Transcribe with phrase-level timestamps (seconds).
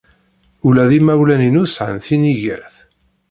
[0.67, 2.75] Ula d imawlan-inu sɛan tinigert.